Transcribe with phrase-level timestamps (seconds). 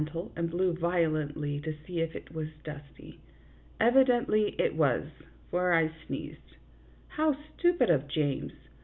[0.11, 3.19] tel and blew violently to see if it was dusty;
[3.79, 5.05] evi dently it was,
[5.51, 6.57] for I sneezed.
[7.17, 8.53] How stupid of James